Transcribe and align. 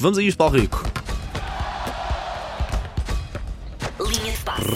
Vamos 0.00 0.16
a 0.16 0.22
isto, 0.22 0.38
Paulo 0.38 0.58
Rico. 0.58 0.82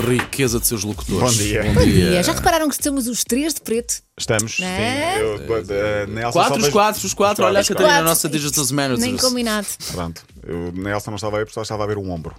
Riqueza 0.07 0.61
de 0.61 0.67
seus 0.67 0.85
locutores. 0.85 1.19
Bom 1.19 1.43
dia. 1.43 1.63
Bom 1.63 1.83
dia. 1.83 2.23
Já 2.23 2.33
repararam 2.35 2.69
que 2.69 2.75
estamos 2.75 3.07
os 3.07 3.25
três 3.25 3.55
de 3.55 3.63
preto? 3.63 4.03
Estamos. 4.19 4.59
Não 4.59 4.67
Sim. 4.67 4.73
é? 4.75 5.23
Eu, 5.23 5.37
uh, 5.37 6.11
Nelson 6.13 6.39
Quatro, 6.39 6.61
os 6.61 6.69
quatro, 6.69 7.07
os 7.07 7.15
quatro. 7.15 7.45
Olha 7.47 7.61
a 7.61 7.65
Catarina, 7.65 7.99
a 8.01 8.03
nossa 8.03 8.29
Digital 8.29 8.67
Manager. 8.71 8.99
Nem 8.99 9.17
combinado. 9.17 9.67
Pronto. 9.93 10.23
Eu, 10.47 10.71
Nelson 10.73 11.11
não 11.11 11.17
estava 11.17 11.37
a 11.37 11.39
ver 11.39 11.47
porque 11.47 11.55
só 11.55 11.63
estava 11.63 11.85
a 11.85 11.87
ver 11.87 11.97
o 11.97 12.07
ombro. 12.11 12.35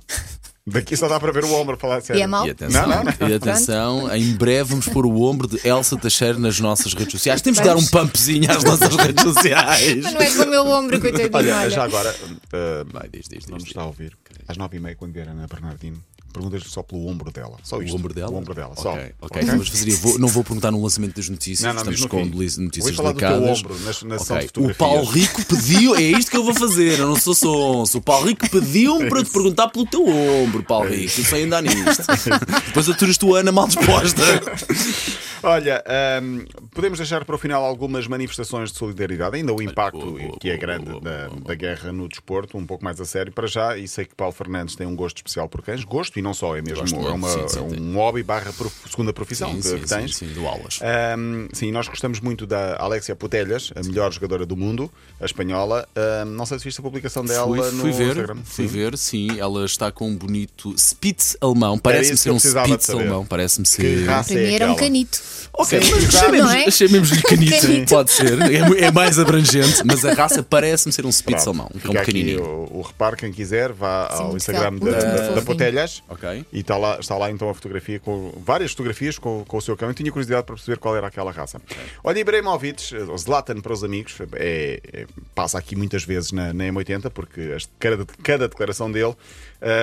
Daqui 0.68 0.98
só 0.98 1.08
dá 1.08 1.20
para 1.20 1.32
ver 1.32 1.44
o 1.44 1.54
ombro, 1.54 1.78
falar 1.78 2.02
sério. 2.02 2.20
E 2.20 2.24
é 2.24 2.28
mau? 2.28 2.48
E 2.48 2.50
atenção, 2.50 2.88
Não, 2.88 3.04
não, 3.04 3.04
não. 3.20 3.30
e 3.30 3.34
atenção, 3.36 4.16
em 4.16 4.34
breve 4.34 4.70
vamos 4.72 4.88
pôr 4.88 5.06
o 5.06 5.22
ombro 5.22 5.48
de 5.48 5.60
Elsa 5.68 5.96
Teixeira 5.96 6.40
nas 6.40 6.60
nossas 6.60 6.92
redes 6.96 7.12
sociais. 7.12 7.40
Temos 7.40 7.60
de 7.60 7.66
dar 7.66 7.76
um 7.78 7.86
pumpzinho 7.86 8.50
às 8.52 8.64
nossas 8.64 8.96
redes 8.96 9.24
sociais. 9.24 10.02
Mas 10.02 10.14
não 10.14 10.22
é 10.22 10.32
com 10.34 10.42
o 10.44 10.48
meu 10.50 10.66
ombro, 10.66 11.00
coitadinho. 11.00 11.30
Olha, 11.34 11.56
olha. 11.56 11.70
já 11.70 11.84
agora, 11.84 12.16
uh, 12.24 12.92
Vai, 12.92 13.08
diz, 13.10 13.28
diz, 13.30 13.46
não 13.46 13.58
diz. 13.58 13.66
nos 13.66 13.68
está 13.68 13.82
a 13.84 13.86
ouvir. 13.86 14.18
Às 14.48 14.58
nove 14.58 14.78
e 14.78 14.80
meia, 14.80 14.96
quando 14.96 15.14
vier 15.14 15.28
a 15.28 15.32
Ana 15.34 15.46
Bernardino, 15.48 16.04
perguntas-lhe 16.36 16.70
só 16.70 16.84
pelo 16.84 17.08
ombro 17.08 17.32
dela. 17.32 17.58
Só 17.64 17.82
isto. 17.82 17.94
O 17.94 17.98
ombro 17.98 18.14
dela? 18.14 18.32
O 18.32 18.36
ombro 18.38 18.54
dela, 18.54 18.76
só. 18.76 18.92
Ok, 18.94 19.12
ok. 19.22 19.42
Então 19.42 19.54
vamos 19.56 19.70
fazer. 19.70 19.90
eu 19.92 19.98
vou- 19.98 20.20
não 20.20 20.28
vou 20.28 20.44
perguntar 20.44 20.72
no 20.72 20.82
lançamento 20.84 21.16
das 21.16 21.30
notícias. 21.30 21.62
Não, 21.62 21.74
não, 21.74 21.78
estamos 21.92 22.02
no 22.02 22.10
com 22.10 22.26
notícias 22.26 22.84
Vou 22.86 22.94
falar 22.94 23.12
do 23.14 23.20
teu 23.20 23.30
delicadas. 23.30 23.60
ombro 23.60 23.74
na- 23.80 23.86
na 24.16 24.20
sessão 24.20 24.38
Ok. 24.38 24.50
de 24.54 24.60
O. 24.72 24.76
Paulo 24.76 25.06
Rico 25.06 25.46
pediu, 25.46 25.96
é 25.96 26.02
isto 26.02 26.30
que 26.32 26.38
eu 26.38 26.44
vou 26.44 26.54
fazer. 26.54 27.00
Eu 27.00 27.08
não 27.08 27.16
sou 27.16 27.34
sonso. 27.34 27.98
O 27.98 28.02
Paulo 28.02 28.28
Rico 28.28 28.50
pediu-me 28.50 29.08
para 29.10 29.24
te 29.24 29.30
perguntar 29.30 29.70
pelo 29.70 29.86
teu 29.86 30.06
ombro, 30.08 30.64
Paulo 30.64 30.90
Rico. 30.90 31.20
Eu 31.20 31.26
sei 31.26 31.44
andar 31.46 31.62
nisto. 31.64 32.04
Depois 32.68 32.90
aturas 32.90 33.18
tu, 33.18 33.34
Ana, 33.36 33.52
mal 33.52 33.68
disposta. 33.68 34.22
Olha, 35.48 35.84
ahm, 35.88 36.44
podemos 36.72 36.98
deixar 36.98 37.24
para 37.24 37.36
o 37.36 37.38
final 37.38 37.64
algumas 37.64 38.08
manifestações 38.08 38.72
de 38.72 38.80
solidariedade, 38.80 39.36
ainda 39.36 39.54
o 39.54 39.62
impacto 39.62 40.00
boa, 40.00 40.20
boa, 40.20 40.40
que 40.40 40.50
é 40.50 40.54
boa, 40.58 40.60
grande 40.60 40.86
boa, 40.90 41.02
da, 41.02 41.28
da 41.28 41.54
guerra 41.54 41.92
no 41.92 42.08
desporto, 42.10 42.58
um 42.58 42.66
pouco 42.66 42.84
mais 42.84 43.00
a 43.00 43.06
sério 43.06 43.32
para 43.32 43.46
já, 43.46 43.78
e 43.78 43.88
sei 43.88 44.06
que 44.06 44.16
Paulo 44.16 44.34
Fernandes 44.34 44.76
tem 44.76 44.88
um 44.88 44.96
gosto 44.96 45.18
especial 45.18 45.48
por 45.48 45.62
cães, 45.62 45.84
gosto 45.84 46.18
e 46.18 46.22
não 46.24 46.34
só, 46.34 46.58
é 46.58 46.64
mesmo 46.64 46.82
Gosto 46.82 46.96
é, 47.08 47.12
uma- 47.12 47.30
sim, 47.30 47.48
sim, 47.48 47.60
é 47.60 47.62
um 47.62 47.70
tem. 47.70 47.94
hobby 47.94 48.24
barra 48.24 48.52
prof- 48.54 48.90
segunda 48.90 49.14
profissão 49.14 49.52
Sim, 49.52 49.58
que, 49.62 49.68
sim, 49.68 49.78
que 49.82 49.88
sim, 49.88 49.96
tens. 49.96 50.16
sim, 50.16 50.28
do 50.34 50.48
aulas. 50.48 50.80
Ahm, 50.82 51.48
sim, 51.54 51.72
nós 51.72 51.88
gostamos 51.88 52.20
muito 52.20 52.48
da 52.48 52.78
Alexia 52.78 53.16
Putellas, 53.16 53.72
a 53.76 53.84
melhor 53.84 54.12
jogadora 54.12 54.48
do 54.48 54.58
mundo, 54.58 54.92
a 55.22 55.26
espanhola. 55.26 55.88
Ahm, 55.96 56.30
não 56.36 56.48
sei 56.48 56.58
se 56.58 56.66
viste 56.66 56.80
a 56.80 56.84
publicação 56.84 57.24
dela 57.24 57.46
Fui, 57.46 57.60
no 57.72 57.82
fui 57.82 57.92
ver, 57.92 58.08
Instagram. 58.08 58.38
fui 58.44 58.68
Sim. 58.68 58.74
ver, 58.74 58.98
sim, 58.98 59.40
ela 59.40 59.64
está 59.64 59.92
com 59.92 60.10
um 60.10 60.16
bonito 60.18 60.74
Spitz 60.76 61.38
alemão. 61.40 61.78
Parece-me 61.78 62.18
ser 62.18 62.30
que 62.30 62.36
um 62.36 62.40
Spitz 62.40 62.90
alemão, 62.90 63.24
parece-me 63.28 63.64
Que 63.66 63.70
ser. 63.70 64.06
raça 64.08 64.34
Para 64.34 64.42
mim 64.42 64.48
é 64.50 64.56
era 64.56 64.72
um 64.72 64.76
canito. 64.76 65.22
Ok, 65.58 65.82
Sim, 65.82 65.92
mas 65.92 66.04
exato. 66.04 66.26
chamemos, 66.26 66.52
Não 66.52 66.58
é? 66.60 66.72
chamemos-lhe 66.72 67.22
canito, 67.22 67.62
Canito. 67.62 67.90
pode 67.90 68.12
ser. 68.12 68.42
É, 68.42 68.86
é 68.86 68.92
mais 68.92 69.18
abrangente, 69.18 69.82
mas 69.86 70.04
a 70.04 70.14
raça 70.14 70.44
parece-me 70.44 70.92
ser 70.92 71.06
um 71.06 71.12
Spitz 71.12 71.44
que 71.44 71.50
é 71.50 71.52
um 71.90 71.94
pequenininho. 71.94 72.44
O, 72.44 72.80
o 72.80 72.82
reparo, 72.82 73.16
quem 73.16 73.32
quiser, 73.32 73.72
vá 73.72 74.10
Sim, 74.16 74.24
ao 74.24 74.36
Instagram 74.38 74.76
da, 74.78 74.92
da, 74.92 75.28
da. 75.36 75.42
Potelhas 75.42 76.04
Ok. 76.10 76.46
e 76.52 76.60
está 76.60 76.78
lá, 76.78 76.98
está 77.00 77.18
lá 77.18 77.32
então 77.32 77.50
a 77.50 77.54
fotografia 77.54 78.00
com 78.00 78.34
várias 78.44 78.72
fotografias 78.72 79.18
com, 79.18 79.46
com 79.48 79.58
o 79.58 79.62
seu 79.62 79.78
cão. 79.78 79.88
Eu 79.88 79.94
tinha 79.94 80.12
curiosidade 80.12 80.46
para 80.46 80.56
perceber 80.56 80.78
qual 80.78 80.96
era 80.96 81.08
aquela 81.08 81.32
raça. 81.32 81.62
Olha, 82.04 82.20
Ibrahimovic, 82.20 82.94
o 82.96 83.18
Zlatan 83.18 83.62
para 83.62 83.72
os 83.74 83.84
amigos, 83.84 84.16
é, 84.34 84.82
é- 84.92 85.06
passa 85.34 85.58
aqui 85.58 85.76
muitas 85.76 86.04
vezes 86.04 86.32
na, 86.32 86.54
na 86.54 86.66
M80 86.66 87.10
porque 87.12 87.54
as- 87.56 87.70
cada, 87.80 88.06
cada 88.24 88.48
declaração 88.50 88.92
dele 88.92 89.16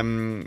hum, 0.04 0.42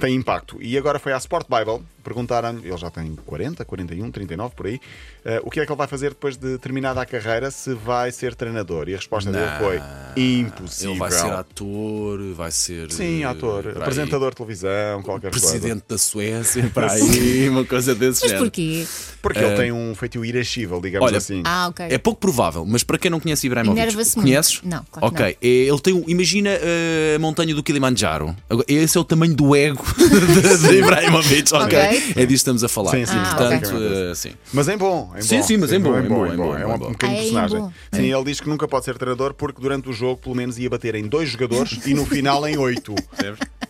tem 0.00 0.14
impacto. 0.14 0.58
E 0.60 0.76
agora 0.78 0.98
foi 0.98 1.12
à 1.12 1.16
Sport 1.18 1.46
Bible, 1.48 1.84
perguntaram-lhe, 2.04 2.66
ele 2.68 2.76
já 2.76 2.90
tem 2.90 3.14
40, 3.26 3.64
41, 3.64 4.10
39 4.10 4.51
por 4.54 4.66
aí, 4.66 4.80
eh, 5.24 5.40
o 5.44 5.50
que 5.50 5.60
é 5.60 5.66
que 5.66 5.70
ele 5.72 5.76
vai 5.78 5.86
fazer 5.86 6.10
depois 6.10 6.36
de 6.36 6.58
terminada 6.58 7.00
a 7.00 7.06
carreira, 7.06 7.50
se 7.50 7.74
vai 7.74 8.10
ser 8.12 8.34
treinador. 8.34 8.88
E 8.88 8.94
a 8.94 8.96
resposta 8.96 9.30
dele 9.30 9.44
Não. 9.44 9.58
foi 9.58 9.80
impossível. 10.16 10.90
Ele 10.92 10.98
vai 10.98 11.10
ser 11.10 11.32
ator, 11.32 12.20
vai 12.34 12.50
ser. 12.50 12.90
Sim, 12.92 13.22
eh, 13.22 13.26
ator, 13.26 13.62
para 13.62 13.72
aí, 13.72 13.82
apresentador 13.82 14.30
de 14.30 14.36
televisão, 14.36 15.02
qualquer 15.02 15.30
coisa. 15.30 15.46
Presidente 15.48 15.84
da 15.88 15.98
Suécia, 15.98 16.70
para 16.72 16.92
aí, 16.92 17.48
uma 17.48 17.64
coisa 17.64 17.94
desse 17.94 18.20
Mas 18.22 18.30
género. 18.30 18.46
porquê? 18.46 18.86
Porque 19.20 19.38
ele 19.38 19.56
tem 19.56 19.72
um 19.72 19.94
feitio 19.94 20.24
irascível, 20.24 20.80
digamos 20.80 21.06
Olha, 21.08 21.18
assim. 21.18 21.42
Ah, 21.44 21.68
ok. 21.68 21.86
É 21.88 21.98
pouco 21.98 22.20
provável, 22.20 22.64
mas 22.66 22.82
para 22.82 22.98
quem 22.98 23.10
não 23.10 23.20
conhece 23.20 23.46
Ibrahimovic, 23.46 24.14
conheces? 24.14 24.60
Não, 24.64 24.84
claro 24.90 25.14
que 25.14 25.22
Ok, 25.22 25.38
é, 25.40 25.46
ele 25.48 25.80
tem 25.80 25.94
um, 25.94 26.04
imagina 26.08 26.50
eh, 26.50 27.14
a 27.16 27.18
montanha 27.18 27.54
do 27.54 27.62
Kilimanjaro. 27.62 28.36
Esse 28.66 28.98
é 28.98 29.00
o 29.00 29.04
tamanho 29.04 29.34
do 29.34 29.54
ego 29.54 29.84
de, 29.96 30.58
de 30.68 30.78
Ibrahimovic, 30.80 31.52
ok? 31.54 31.64
Ok. 31.64 31.78
É 31.78 31.90
disso 31.90 32.26
que 32.26 32.32
estamos 32.34 32.64
a 32.64 32.68
falar. 32.68 32.90
Sim, 32.90 33.06
sim, 33.06 33.12
Ah, 33.16 33.34
Portanto, 33.36 33.68
ok. 33.76 34.10
eh, 34.10 34.14
sim. 34.14 34.32
Mas 34.52 34.68
em 34.68 34.76
bom, 34.76 35.12
em 35.16 35.22
Sim, 35.22 35.36
bom. 35.38 35.42
sim, 35.42 35.56
mas 35.56 35.72
em 35.72 35.80
bom, 35.80 35.98
em 35.98 36.08
bom, 36.08 36.26
em 36.26 36.36
bom, 36.36 36.56
É 36.56 36.66
um 36.66 36.78
bom. 36.78 36.90
pequeno 36.92 37.12
é 37.12 37.14
em 37.14 37.18
personagem. 37.20 37.58
bom. 37.60 37.72
Sim, 37.92 38.12
ele 38.14 38.24
diz 38.24 38.40
que 38.40 38.48
nunca 38.48 38.68
pode 38.68 38.84
ser 38.84 38.98
treinador 38.98 39.32
porque 39.34 39.60
durante 39.60 39.88
o 39.88 39.92
jogo, 39.92 40.20
pelo 40.20 40.34
menos, 40.34 40.58
ia 40.58 40.68
bater 40.68 40.94
em 40.94 41.06
dois 41.06 41.28
jogadores 41.30 41.80
e 41.86 41.94
no 41.94 42.04
final 42.04 42.46
em 42.46 42.56
oito. 42.58 42.94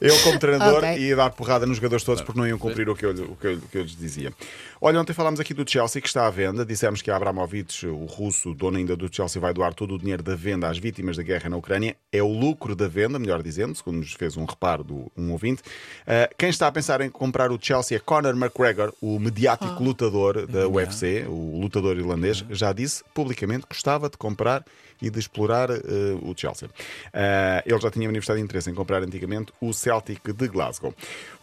Eu, 0.02 0.18
como 0.24 0.38
treinador, 0.38 0.78
Ok. 0.78 0.98
ia 0.98 1.14
dar 1.14 1.30
porrada 1.30 1.64
nos 1.64 1.76
jogadores 1.76 2.04
todos 2.04 2.20
porque 2.22 2.38
não 2.38 2.46
iam 2.46 2.58
cumprir 2.58 2.88
o 2.88 2.96
que, 2.96 3.06
eu, 3.06 3.10
o, 3.10 3.36
que 3.36 3.46
eu, 3.46 3.54
o 3.54 3.60
que 3.60 3.78
eu 3.78 3.82
lhes 3.82 3.96
dizia. 3.96 4.32
Olha, 4.80 5.00
ontem 5.00 5.12
falámos 5.12 5.38
aqui 5.38 5.54
do 5.54 5.68
Chelsea 5.68 6.02
que 6.02 6.08
está 6.08 6.26
à 6.26 6.30
venda. 6.30 6.66
Dissemos 6.66 7.00
que 7.00 7.10
Abramovich, 7.10 7.86
o 7.86 8.04
russo, 8.06 8.52
dono 8.52 8.78
ainda 8.78 8.96
do 8.96 9.08
Chelsea, 9.14 9.40
vai 9.40 9.54
doar 9.54 9.72
todo 9.74 9.94
o 9.94 9.98
dinheiro 9.98 10.22
da 10.22 10.34
venda 10.34 10.68
às 10.68 10.76
vítimas 10.76 11.16
da 11.16 11.22
guerra 11.22 11.48
na 11.48 11.56
Ucrânia. 11.56 11.96
É 12.10 12.20
o 12.20 12.26
lucro 12.26 12.74
da 12.74 12.88
venda, 12.88 13.16
melhor 13.18 13.42
dizendo, 13.44 13.76
segundo 13.76 13.98
nos 13.98 14.12
fez 14.12 14.36
um 14.36 14.44
reparo 14.44 14.82
do 14.82 15.12
um 15.16 15.30
ouvinte. 15.30 15.62
Ah, 16.04 16.28
quem 16.36 16.48
está 16.50 16.66
a 16.66 16.72
pensar 16.72 17.00
em 17.00 17.08
comprar 17.08 17.52
o 17.52 17.58
Chelsea 17.60 17.96
é 17.96 18.00
Conor 18.00 18.34
McGregor, 18.36 18.92
o 19.00 19.20
mediático 19.20 19.80
lutador 19.82 20.46
da 20.46 20.66
UFC, 20.66 21.24
o 21.28 21.60
lutador 21.60 21.96
irlandês, 21.96 22.44
já 22.50 22.72
disse 22.72 23.04
publicamente 23.14 23.66
que 23.66 23.74
gostava 23.74 24.10
de 24.10 24.16
comprar 24.16 24.64
e 25.02 25.10
de 25.10 25.18
explorar 25.18 25.68
eh, 25.70 25.80
o 26.22 26.32
Chelsea. 26.34 26.70
Ah, 27.12 27.62
ele 27.66 27.78
já 27.80 27.90
tinha 27.90 28.06
manifestado 28.06 28.38
interesse 28.38 28.70
em 28.70 28.74
comprar 28.74 29.02
antigamente 29.02 29.52
o 29.60 29.72
Celtic 29.72 30.32
de 30.32 30.48
Glasgow. 30.48 30.94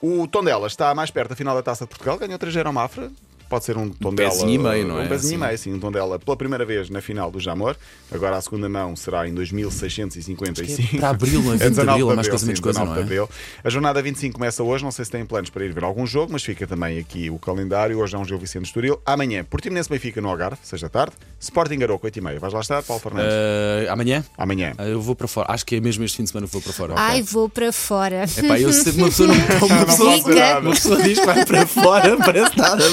O 0.01 0.27
Tondela 0.27 0.65
está 0.65 0.95
mais 0.95 1.11
perto 1.11 1.29
da 1.29 1.35
final 1.35 1.53
da 1.53 1.61
Taça 1.61 1.83
de 1.83 1.89
Portugal, 1.89 2.17
ganhou 2.17 2.39
3 2.39 2.57
ao 2.57 2.73
Mafra. 2.73 3.11
Pode 3.49 3.65
ser 3.65 3.75
um 3.77 3.89
Tondela. 3.89 4.29
pezinho 4.29 4.49
e 4.51 4.57
meio, 4.59 4.87
não 4.87 5.01
é? 5.01 5.05
Um 5.05 5.07
pezinho 5.07 5.33
e 5.33 5.37
meio, 5.45 5.57
sim. 5.57 5.73
Um 5.73 5.79
Tondela 5.79 6.19
pela 6.19 6.37
primeira 6.37 6.63
vez 6.63 6.89
na 6.89 7.01
final 7.01 7.31
do 7.31 7.39
Jamor. 7.39 7.75
Agora 8.11 8.37
a 8.37 8.41
segunda 8.41 8.69
mão 8.69 8.95
será 8.95 9.27
em 9.27 9.33
2655. 9.33 10.97
Para 10.99 11.09
abril, 11.09 11.41
não 11.41 11.53
é? 11.53 11.57
20 11.57 11.63
de 11.63 11.69
19 11.69 11.89
abril, 11.89 12.11
é 12.11 12.15
mais 12.15 12.27
coisa, 12.27 12.45
menos 12.45 12.59
coisa, 12.59 12.79
19 12.79 12.95
não 12.95 13.01
é? 13.01 13.03
abril. 13.05 13.29
A 13.63 13.69
jornada 13.69 14.01
25 14.01 14.33
começa 14.35 14.63
hoje. 14.63 14.83
Não 14.83 14.91
sei 14.91 15.05
se 15.05 15.11
têm 15.11 15.25
planos 15.25 15.49
para 15.49 15.65
ir 15.65 15.73
ver 15.73 15.83
algum 15.83 16.05
jogo, 16.05 16.31
mas 16.33 16.43
fica 16.43 16.67
também 16.67 16.99
aqui 16.99 17.29
o 17.29 17.39
calendário. 17.39 17.97
Hoje 17.99 18.15
é 18.15 18.19
um 18.19 18.25
jogo 18.25 18.41
Vicente 18.41 18.65
Estoril. 18.65 18.99
Amanhã, 19.05 19.43
Portimonense 19.43 19.89
Benfica 19.89 20.21
no 20.21 20.29
Algarve, 20.29 20.57
seja 20.63 20.89
tarde. 20.89 21.13
Sporting 21.39 21.81
Aroco, 21.81 22.05
8 22.05 22.17
e 22.17 22.21
meia. 22.21 22.39
Vais 22.39 22.53
lá 22.53 22.59
estar, 22.59 22.83
Paulo 22.83 23.01
Fernandes? 23.01 23.33
Eh, 23.33 23.87
amanhã? 23.89 24.23
Amanhã. 24.37 24.73
Ah, 24.77 24.85
Eu 24.87 25.01
vou 25.01 25.15
para 25.15 25.27
fora. 25.27 25.51
Acho 25.51 25.65
que 25.65 25.75
é 25.75 25.79
mesmo 25.79 26.03
este 26.03 26.17
fim 26.17 26.23
de 26.23 26.29
semana 26.29 26.47
que 26.47 26.53
vou 26.53 26.61
para 26.61 26.73
fora. 26.73 26.93
Ai, 26.97 27.21
vou 27.23 27.49
para 27.49 27.71
fora. 27.71 28.25
Epá, 28.37 28.59
eu 28.59 28.71
sei 28.73 28.91
uma 28.93 29.07
pessoa 29.07 29.27
não. 29.33 29.35
Uma 29.67 29.85
pessoa, 29.85 30.59
uma 30.61 31.03
diz 31.03 31.19
que 31.19 31.25
vai 31.25 31.45
para 31.45 31.65
fora, 31.65 32.17
parece 32.23 32.57
nada. 32.57 32.83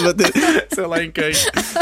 Sei 0.75 0.87
lá 0.87 1.03
em 1.03 1.11
quem. 1.11 1.33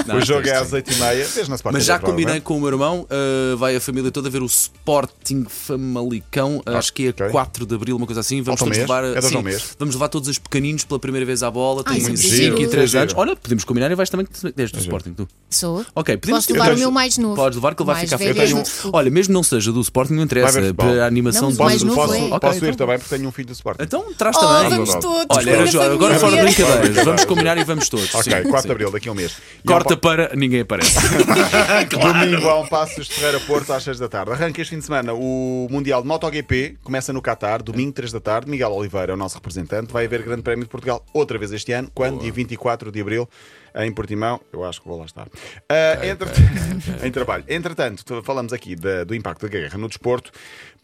Não, 0.07 0.17
o 0.17 0.25
jogo 0.25 0.47
é 0.49 0.57
às 0.57 0.73
8 0.73 0.91
e 0.93 0.95
meia. 0.97 1.25
Vês 1.27 1.49
na 1.49 1.57
Sporting 1.57 1.77
Mas 1.77 1.85
já 1.85 1.99
combinei 1.99 2.25
não 2.35 2.35
é? 2.35 2.41
com 2.41 2.57
o 2.57 2.61
meu 2.61 2.69
irmão, 2.71 3.07
uh, 3.11 3.57
vai 3.57 3.77
a 3.77 3.81
família 3.81 4.11
toda 4.11 4.29
ver 4.31 4.43
o 4.43 4.47
Sporting 4.47 5.45
Famalicão, 5.49 6.63
acho 6.67 6.93
que 6.93 7.07
é 7.07 7.11
ok. 7.11 7.29
4 7.31 7.67
de 7.67 7.75
Abril, 7.75 7.97
uma 7.97 8.07
coisa 8.07 8.21
assim. 8.21 8.41
Vamos 8.43 8.61
um 8.61 8.65
todos 8.65 8.79
mês? 8.79 8.89
levar, 8.89 9.05
É 9.05 9.21
sim, 9.21 9.43
mês? 9.43 9.75
vamos 9.79 9.95
levar 9.95 10.09
todos 10.09 10.29
os 10.29 10.39
pequeninos 10.39 10.85
pela 10.85 10.99
primeira 11.01 11.25
vez 11.27 11.43
à 11.43 11.51
bola, 11.51 11.83
têm 11.85 12.01
muito 12.01 12.17
5 12.19 12.35
giro. 12.35 12.61
e 12.63 12.67
3 12.69 12.91
Giro. 12.91 13.03
anos. 13.03 13.15
Olha, 13.17 13.37
podemos 13.37 13.65
combinar 13.65 13.91
e 13.91 13.95
vais 13.95 14.11
também 14.11 14.27
que 14.27 14.53
tens 14.53 14.71
do 14.73 14.79
Sporting, 14.79 15.13
tu. 15.15 15.29
Sou. 15.51 15.85
Ok, 15.95 16.17
podemos 16.17 16.47
Posso 16.47 16.53
levar 16.53 16.73
o 16.75 16.79
meu 16.79 16.91
mais 16.91 17.17
novo. 17.19 17.37
Podes 17.37 17.57
levar 17.57 17.75
que 17.75 17.83
ele 17.83 17.87
vai 17.87 18.01
ficar 18.01 18.19
feio. 18.19 18.59
é. 18.59 18.63
Olha, 18.93 19.11
mesmo 19.11 19.33
não 19.35 19.43
seja 19.43 19.71
do 19.73 19.81
Sporting, 19.81 20.15
não 20.15 20.23
interessa. 20.25 20.75
Para 20.75 21.05
a 21.05 21.07
animação 21.07 21.49
mas 21.49 21.59
mais 21.59 21.83
Posso, 21.83 21.87
novo 21.87 22.01
posso, 22.01 22.15
é. 22.15 22.19
Ok, 22.27 22.41
posso 22.41 22.57
então. 22.59 22.69
ir 22.69 22.77
também 22.77 22.99
porque 22.99 23.17
tenho 23.17 23.29
um 23.29 23.33
filho 23.33 23.49
do 23.49 23.53
Sporting. 23.53 23.83
Então 23.83 24.13
traz 24.15 24.37
Oh, 24.37 24.41
também. 24.41 24.71
vamos 24.71 24.91
Olha, 25.31 25.93
agora 25.93 26.19
fora 26.19 26.37
brincadeiras, 26.43 27.05
vamos 27.05 27.25
combinar 27.25 27.59
e 27.59 27.65
vamos 27.65 27.89
todos. 27.89 28.15
Ok, 28.15 28.33
4 28.55 28.63
sim. 28.63 28.69
de 28.69 28.73
Abril, 28.73 28.91
daqui 28.91 29.09
a 29.09 29.13
um 29.13 29.15
mês. 29.15 29.37
E 29.63 29.67
Corta 29.67 29.95
um 29.95 29.97
para 29.97 30.35
ninguém 30.35 30.61
aparece. 30.61 30.95
pa- 31.27 31.85
Domingo 31.85 32.49
há 32.49 32.61
um 32.61 32.67
Passos 32.67 33.07
de 33.07 33.15
Ferreira 33.15 33.41
Porto 33.41 33.73
às 33.73 33.83
6 33.83 33.99
da 33.99 34.09
tarde. 34.09 34.33
Arranca 34.33 34.61
este 34.61 34.71
fim 34.75 34.79
de 34.79 34.85
semana 34.85 35.13
o 35.15 35.67
Mundial 35.71 36.03
de 36.03 36.09
MotoGP, 36.09 36.77
começa 36.83 37.13
no 37.13 37.21
Qatar, 37.21 37.63
domingo 37.63 37.93
3 37.93 38.13
da 38.13 38.21
tarde. 38.21 38.51
Miguel 38.51 38.73
Oliveira 38.73 39.13
é 39.13 39.15
o 39.15 39.17
nosso 39.17 39.35
representante. 39.37 39.93
Vai 39.93 40.05
haver 40.07 40.23
Grande 40.23 40.43
Prémio 40.43 40.65
de 40.65 40.71
Portugal 40.71 41.05
outra 41.13 41.39
vez 41.39 41.53
este 41.53 41.73
ano, 41.73 41.91
quando? 41.95 42.21
Dia 42.21 42.33
24 42.33 42.91
de 42.91 43.01
Abril. 43.01 43.29
Em 43.77 43.93
Portimão, 43.93 44.41
eu 44.53 44.65
acho 44.65 44.81
que 44.81 44.89
vou 44.89 44.99
lá 44.99 45.05
estar. 45.05 45.27
Ah, 45.69 46.07
entre- 46.07 46.31
em 47.07 47.11
trabalho. 47.11 47.45
Entretanto, 47.49 48.23
falamos 48.23 48.53
aqui 48.53 48.77
da- 48.77 49.05
do 49.05 49.15
impacto 49.15 49.43
da 49.43 49.49
guerra 49.49 49.77
no 49.79 49.89
desporto. 49.89 50.31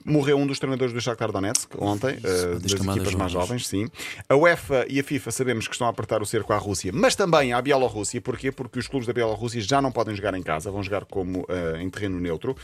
Morreu 0.05 0.39
um 0.39 0.47
dos 0.47 0.59
treinadores 0.59 0.95
do 0.95 1.01
Shakhtar 1.01 1.31
Donetsk 1.31 1.75
ontem, 1.79 2.19
ah, 2.25 2.59
das 2.59 2.73
das 2.73 2.73
equipas 2.87 3.15
mais 3.15 3.31
jovens. 3.33 3.67
sim. 3.69 3.87
A 4.29 4.35
UEFA 4.35 4.87
e 4.89 4.99
a 4.99 5.05
FIFA 5.05 5.31
sabemos 5.31 5.69
que 5.69 5.75
estão 5.75 5.87
a 5.87 5.91
apertar 5.91 6.23
o 6.23 6.27
cerco 6.27 6.53
à 6.55 6.57
Rússia, 6.57 6.91
mas 6.93 7.15
também 7.15 7.53
à 7.53 7.61
Bielorrússia. 7.61 8.21
Porquê? 8.21 8.51
Porque 8.51 8.79
os 8.79 8.89
clubes 8.89 9.07
da 9.07 9.13
Bielorrússia 9.13 9.61
já 9.61 9.81
não 9.83 9.93
podem 9.93 10.15
jogar 10.17 10.35
em 10.35 10.43
casa, 10.43 10.71
vão 10.71 10.83
jogar 10.83 11.05
como 11.05 11.47
ah, 11.49 11.81
em 11.83 11.89
terreno 11.91 12.19
neutro. 12.19 12.57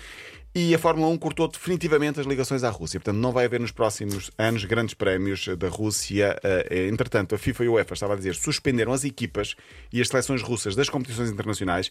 E 0.58 0.74
a 0.74 0.78
Fórmula 0.78 1.08
1 1.08 1.18
cortou 1.18 1.46
definitivamente 1.48 2.18
as 2.18 2.24
ligações 2.24 2.64
à 2.64 2.70
Rússia. 2.70 2.98
Portanto, 2.98 3.20
não 3.20 3.30
vai 3.30 3.44
haver 3.44 3.60
nos 3.60 3.72
próximos 3.72 4.30
anos 4.38 4.64
grandes 4.64 4.94
prémios 4.94 5.46
da 5.58 5.68
Rússia. 5.68 6.34
Ah, 6.42 6.74
Entretanto, 6.88 7.34
a 7.34 7.38
FIFA 7.38 7.64
e 7.64 7.66
a 7.66 7.70
UEFA, 7.72 7.92
estava 7.92 8.14
a 8.14 8.16
dizer, 8.16 8.34
suspenderam 8.34 8.90
as 8.94 9.04
equipas 9.04 9.54
e 9.92 10.00
as 10.00 10.08
seleções 10.08 10.40
russas 10.40 10.74
das 10.74 10.88
competições 10.88 11.30
internacionais. 11.30 11.90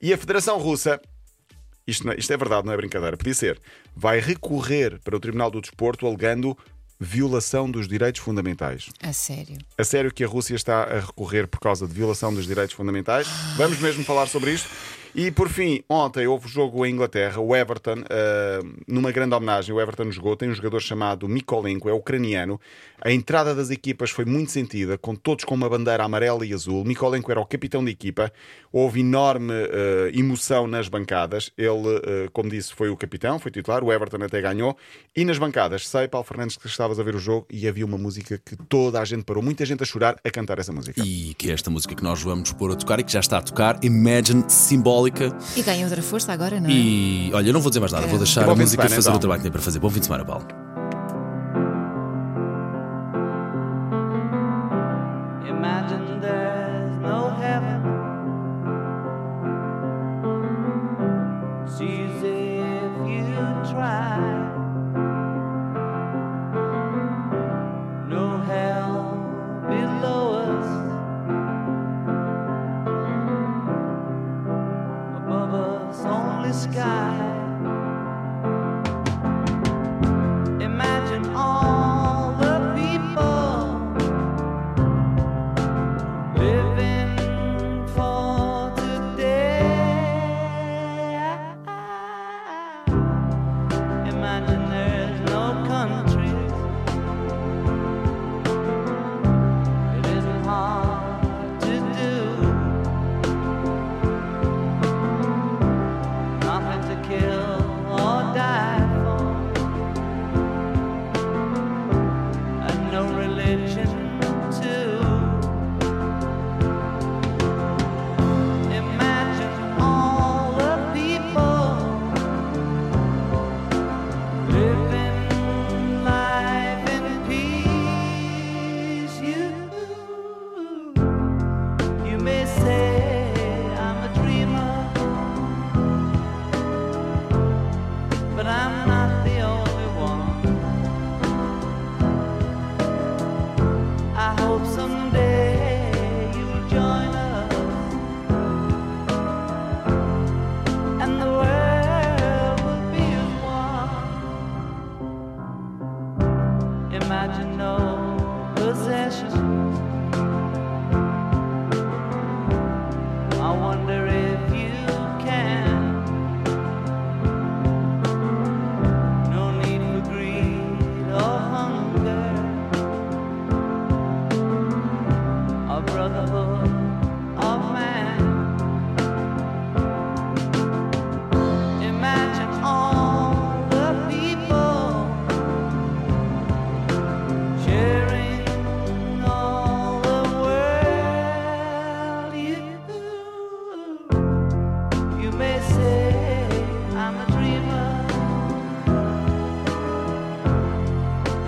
E 0.00 0.12
a 0.12 0.16
Federação 0.16 0.58
Russa 0.58 1.00
isto, 1.86 2.06
não 2.06 2.12
é- 2.12 2.16
isto 2.16 2.32
é 2.32 2.36
verdade, 2.36 2.64
não 2.66 2.72
é 2.72 2.76
brincadeira, 2.76 3.16
podia 3.16 3.34
ser, 3.34 3.60
vai 3.96 4.18
recorrer 4.20 4.98
para 5.04 5.16
o 5.16 5.20
Tribunal 5.20 5.50
do 5.50 5.60
Desporto 5.60 6.06
alegando 6.06 6.56
violação 7.00 7.68
dos 7.70 7.88
direitos 7.88 8.20
fundamentais. 8.22 8.88
A 9.02 9.12
sério. 9.12 9.58
A 9.76 9.82
sério 9.84 10.14
que 10.14 10.22
a 10.24 10.26
Rússia 10.28 10.54
está 10.54 10.84
a 10.84 11.00
recorrer 11.00 11.46
por 11.48 11.58
causa 11.60 11.86
de 11.86 11.92
violação 11.92 12.32
dos 12.32 12.46
direitos 12.46 12.74
fundamentais? 12.76 13.26
Vamos 13.56 13.78
mesmo 13.80 14.04
falar 14.04 14.26
sobre 14.28 14.52
isto. 14.52 14.68
E 15.14 15.30
por 15.30 15.48
fim, 15.48 15.80
ontem 15.88 16.26
houve 16.26 16.48
jogo 16.48 16.84
em 16.84 16.92
Inglaterra, 16.92 17.40
o 17.40 17.54
Everton, 17.54 18.02
ah, 18.10 18.60
numa 18.88 19.12
grande 19.12 19.32
homenagem, 19.32 19.72
o 19.72 19.80
Everton 19.80 20.10
jogou, 20.10 20.34
tem 20.34 20.50
um 20.50 20.54
jogador 20.54 20.80
chamado 20.80 21.28
Mikolenko, 21.28 21.88
é 21.88 21.92
ucraniano. 21.92 22.60
A 23.00 23.12
entrada 23.12 23.54
das 23.54 23.70
equipas 23.70 24.10
foi 24.10 24.24
muito 24.24 24.50
sentida, 24.50 24.98
com 24.98 25.14
todos 25.14 25.44
com 25.44 25.54
uma 25.54 25.68
bandeira 25.68 26.02
amarela 26.02 26.44
e 26.44 26.52
azul. 26.52 26.84
Mikolenko 26.84 27.30
era 27.30 27.40
o 27.40 27.46
capitão 27.46 27.84
da 27.84 27.92
equipa, 27.92 28.32
houve 28.72 29.00
enorme 29.00 29.52
ah, 29.52 30.10
emoção 30.12 30.66
nas 30.66 30.88
bancadas. 30.88 31.52
Ele, 31.56 31.68
ah, 31.68 32.30
como 32.32 32.50
disse, 32.50 32.74
foi 32.74 32.88
o 32.88 32.96
capitão, 32.96 33.38
foi 33.38 33.52
titular, 33.52 33.84
o 33.84 33.92
Everton 33.92 34.24
até 34.24 34.40
ganhou. 34.40 34.76
E 35.14 35.24
nas 35.24 35.38
bancadas, 35.38 35.86
sei, 35.86 36.08
Paulo 36.08 36.26
Fernandes, 36.26 36.56
que 36.56 36.66
estavas 36.66 36.98
a 36.98 37.04
ver 37.04 37.14
o 37.14 37.20
jogo 37.20 37.46
e 37.48 37.68
havia 37.68 37.86
uma 37.86 37.98
música 37.98 38.36
que 38.44 38.56
toda 38.56 39.00
a 39.00 39.04
gente 39.04 39.22
parou, 39.22 39.44
muita 39.44 39.64
gente 39.64 39.80
a 39.80 39.86
chorar 39.86 40.16
a 40.24 40.30
cantar 40.30 40.58
essa 40.58 40.72
música. 40.72 41.00
E 41.04 41.34
que 41.34 41.50
é 41.50 41.54
esta 41.54 41.70
música 41.70 41.94
que 41.94 42.02
nós 42.02 42.20
vamos 42.20 42.50
pôr 42.50 42.72
a 42.72 42.74
tocar 42.74 42.98
e 42.98 43.04
que 43.04 43.12
já 43.12 43.20
está 43.20 43.38
a 43.38 43.42
tocar, 43.42 43.78
Imagine 43.84 44.42
E 45.56 45.62
ganha 45.62 45.84
outra 45.84 46.02
força 46.02 46.32
agora, 46.32 46.60
não 46.60 46.68
é? 46.68 46.72
E 46.72 47.30
olha, 47.32 47.48
eu 47.48 47.52
não 47.52 47.60
vou 47.60 47.70
dizer 47.70 47.80
mais 47.80 47.92
nada, 47.92 48.06
vou 48.06 48.18
deixar 48.18 48.44
Bom 48.44 48.52
a 48.52 48.56
música 48.56 48.82
semana, 48.82 48.94
fazer 48.96 49.08
então. 49.08 49.16
o 49.16 49.20
trabalho 49.20 49.40
que 49.40 49.44
tem 49.44 49.52
para 49.52 49.62
fazer. 49.62 49.78
Bom 49.78 49.90
fim 49.90 50.00
de 50.00 50.06
semana, 50.06 50.24
Paulo. 50.24 50.63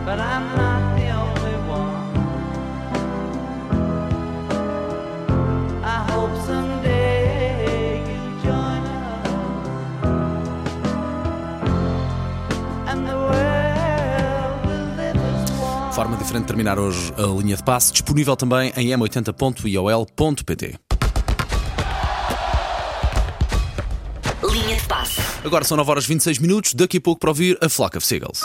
But 0.06 0.20
I'm 0.20 0.46
not 0.56 0.94
the 0.94 1.10
only 1.10 1.56
one. 1.68 2.14
I 5.82 5.98
hope 6.12 6.30
someday 6.46 7.98
you 8.06 8.20
join 8.40 8.82
us 8.86 9.26
and 12.86 13.04
the 13.04 13.16
world 13.16 14.66
will 14.66 14.94
live 14.96 15.18
as 15.18 15.50
one. 15.60 15.92
Forma 15.92 16.16
diferente 16.16 16.42
de 16.42 16.46
terminar 16.46 16.78
hoje 16.78 17.12
a 17.18 17.26
linha 17.42 17.56
de 17.56 17.64
passe, 17.64 17.92
disponível 17.92 18.36
também 18.36 18.72
em 18.76 18.90
m80.iol.pt. 18.90 20.78
Linha 24.52 24.76
de 24.76 24.86
passe. 24.86 25.20
Agora 25.44 25.64
são 25.64 25.76
9 25.76 25.90
horas 25.90 26.06
26 26.06 26.38
minutos, 26.38 26.74
daqui 26.74 26.98
a 26.98 27.00
pouco 27.00 27.18
para 27.18 27.30
ouvir 27.30 27.58
a 27.60 27.68
Flock 27.68 27.98
of 27.98 28.06
Seagulls. 28.06 28.44